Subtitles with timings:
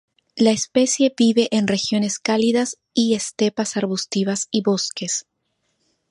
[0.35, 5.27] La especie vive en regiones cálidas y estepas arbustivas y bosques.